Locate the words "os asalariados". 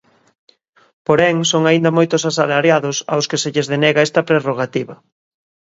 2.29-2.97